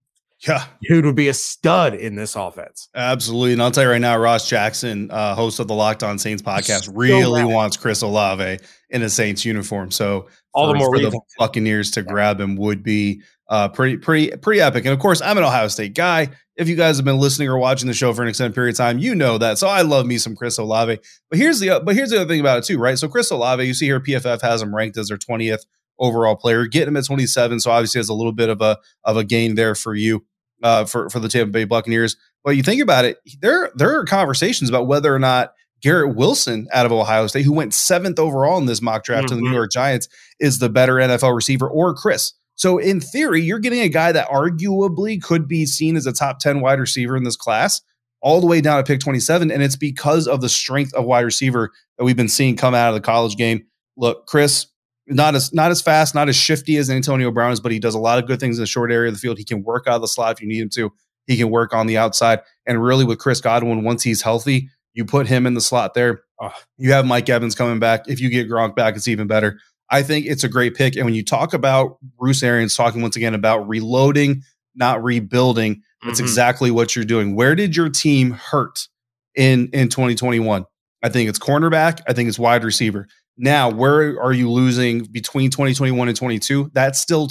[0.48, 0.66] yeah.
[0.82, 2.90] Dude would be a stud in this offense.
[2.94, 3.54] Absolutely.
[3.54, 6.42] And I'll tell you right now, Ross Jackson, uh, host of the Locked On Saints
[6.42, 9.92] podcast, really wants Chris Olave in a Saints uniform.
[9.92, 12.08] So all the more for the Buccaneers to yeah.
[12.08, 14.86] grab him would be uh, pretty, pretty, pretty epic.
[14.86, 16.30] And of course, I'm an Ohio State guy.
[16.56, 18.78] If you guys have been listening or watching the show for an extended period of
[18.78, 19.58] time, you know that.
[19.58, 21.00] So I love me some Chris Olave.
[21.30, 22.98] But here's the but here's the other thing about it too, right?
[22.98, 25.66] So Chris Olave, you see here, PFF has him ranked as their 20th
[26.00, 27.60] overall player, getting him at 27.
[27.60, 30.24] So obviously has a little bit of a of a gain there for you
[30.64, 32.18] uh, for for the Tampa Bay Buccaneers.
[32.44, 36.68] But you think about it, there there are conversations about whether or not Garrett Wilson
[36.74, 39.36] out of Ohio State, who went seventh overall in this mock draft mm-hmm.
[39.36, 40.08] to the New York Giants,
[40.40, 42.34] is the better NFL receiver, or Chris.
[42.56, 46.40] So in theory, you're getting a guy that arguably could be seen as a top
[46.40, 47.82] 10 wide receiver in this class,
[48.22, 49.52] all the way down to pick 27.
[49.52, 52.90] And it's because of the strength of wide receiver that we've been seeing come out
[52.90, 53.66] of the college game.
[53.98, 54.68] Look, Chris,
[55.08, 57.96] not as not as fast, not as shifty as Antonio Brown is, but he does
[57.96, 59.38] a lot of good things in the short area of the field.
[59.38, 60.92] He can work out of the slot if you need him to.
[61.28, 62.42] He can work on the outside.
[62.66, 66.22] And really, with Chris Godwin, once he's healthy, you put him in the slot there.
[66.40, 68.08] Oh, you have Mike Evans coming back.
[68.08, 69.60] If you get Gronk back, it's even better.
[69.90, 70.96] I think it's a great pick.
[70.96, 74.42] And when you talk about Bruce Arians talking once again about reloading,
[74.74, 76.26] not rebuilding, that's mm-hmm.
[76.26, 77.36] exactly what you're doing.
[77.36, 78.88] Where did your team hurt
[79.36, 80.66] in in 2021?
[81.04, 82.02] I think it's cornerback.
[82.08, 83.08] I think it's wide receiver.
[83.38, 86.72] Now, where are you losing between 2021 and 22?
[86.74, 87.30] That's still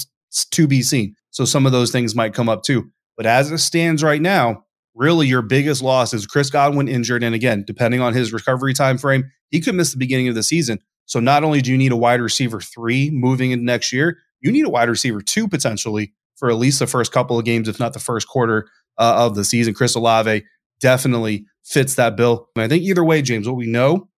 [0.51, 1.15] to be seen.
[1.31, 2.91] So some of those things might come up too.
[3.17, 4.65] But as it stands right now,
[4.95, 7.23] really your biggest loss is Chris Godwin injured.
[7.23, 10.43] And again, depending on his recovery time frame, he could miss the beginning of the
[10.43, 10.79] season.
[11.07, 14.51] So not only do you need a wide receiver three moving into next year, you
[14.51, 17.79] need a wide receiver two potentially for at least the first couple of games, if
[17.79, 18.67] not the first quarter
[18.99, 19.75] uh, of the season.
[19.75, 20.45] Chris Olave
[20.81, 22.49] definitely fits that bill.
[22.57, 24.09] And I think either way, James, what we know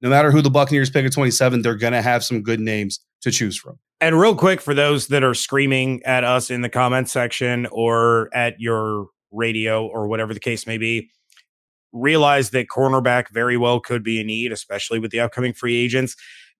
[0.00, 3.00] no matter who the Buccaneers pick at 27, they're going to have some good names
[3.22, 3.78] to choose from.
[4.00, 8.28] And real quick, for those that are screaming at us in the comment section or
[8.34, 11.10] at your radio or whatever the case may be,
[11.92, 16.14] realize that cornerback very well could be a need, especially with the upcoming free agents.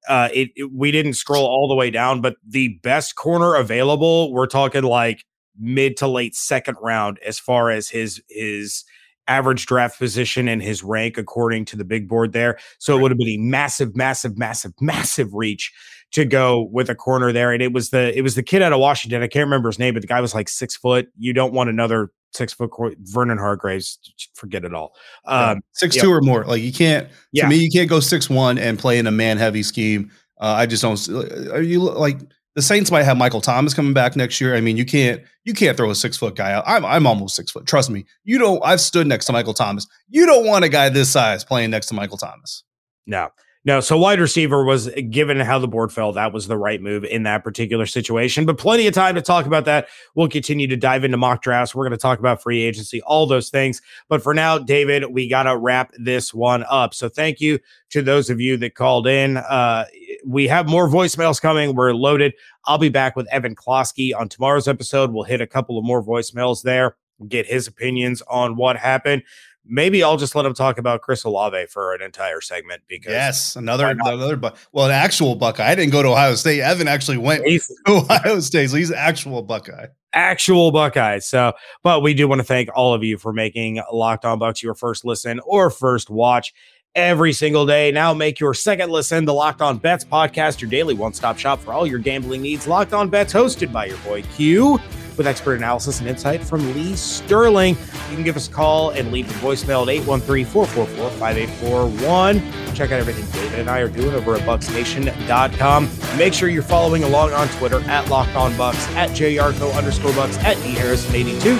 [0.08, 4.32] Uh, it, it, we didn't scroll all the way down, but the best corner available,
[4.32, 5.24] we're talking like
[5.58, 8.84] mid to late second round as far as his his
[9.28, 12.58] average draft position and his rank according to the big board there.
[12.78, 12.98] So right.
[12.98, 15.72] it would have been a massive, massive, massive, massive reach
[16.12, 17.52] to go with a corner there.
[17.52, 19.22] And it was the it was the kid out of Washington.
[19.22, 21.08] I can't remember his name, but the guy was like six foot.
[21.18, 22.70] You don't want another six foot
[23.00, 23.98] Vernon Hargreaves.
[24.34, 24.94] Forget it all.
[25.24, 26.44] Um, six two or more.
[26.44, 27.08] Like you can't.
[27.32, 27.44] Yeah.
[27.44, 30.10] To me, you can't go six one and play in a man heavy scheme.
[30.40, 31.50] Uh, I just don't.
[31.50, 32.20] Are you like?
[32.56, 34.56] The Saints might have Michael Thomas coming back next year.
[34.56, 36.64] I mean, you can't you can't throw a six foot guy out.
[36.66, 37.66] I'm I'm almost six foot.
[37.66, 38.06] Trust me.
[38.24, 38.60] You don't.
[38.64, 39.86] I've stood next to Michael Thomas.
[40.08, 42.64] You don't want a guy this size playing next to Michael Thomas.
[43.06, 43.28] No,
[43.66, 46.12] No, so wide receiver was given how the board fell.
[46.12, 48.46] That was the right move in that particular situation.
[48.46, 49.88] But plenty of time to talk about that.
[50.14, 51.74] We'll continue to dive into mock drafts.
[51.74, 53.82] We're going to talk about free agency, all those things.
[54.08, 56.94] But for now, David, we got to wrap this one up.
[56.94, 57.58] So thank you
[57.90, 59.38] to those of you that called in.
[59.38, 59.86] Uh,
[60.24, 61.74] we have more voicemails coming.
[61.74, 62.34] We're loaded.
[62.66, 65.12] I'll be back with Evan Klosky on tomorrow's episode.
[65.12, 66.94] We'll hit a couple of more voicemails there,
[67.26, 69.24] get his opinions on what happened
[69.68, 73.56] maybe I'll just let him talk about Chris Olave for an entire segment because yes,
[73.56, 75.70] another another but well, an actual Buckeye.
[75.70, 76.60] I didn't go to Ohio State.
[76.60, 79.86] Evan actually went to Ohio State, so he's actual Buckeye.
[80.12, 81.18] Actual Buckeye.
[81.18, 81.52] So,
[81.82, 84.74] but we do want to thank all of you for making Locked On Bucs your
[84.74, 86.54] first listen or first watch
[86.94, 87.92] every single day.
[87.92, 91.72] Now make your second listen, the Locked On Bets podcast, your daily one-stop shop for
[91.72, 92.66] all your gambling needs.
[92.66, 94.80] Locked On Bets, hosted by your boy Q
[95.16, 97.76] with expert analysis and insight from Lee Sterling.
[98.10, 102.74] You can give us a call and leave a voicemail at 813-444-5841.
[102.74, 105.88] Check out everything David and I are doing over at bucsnation.com.
[106.18, 110.38] Make sure you're following along on Twitter at Locked On Bucs, at JYarcho underscore Bucs,
[110.42, 111.58] at D Harrison82,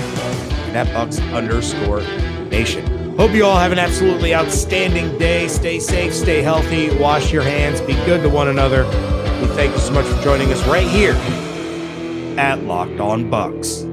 [0.69, 2.03] and at Bucs underscore
[2.49, 2.85] Nation.
[3.17, 5.49] Hope you all have an absolutely outstanding day.
[5.49, 8.85] Stay safe, stay healthy, wash your hands, be good to one another.
[9.41, 11.15] We thank you so much for joining us right here
[12.39, 13.86] at Locked On Bucs.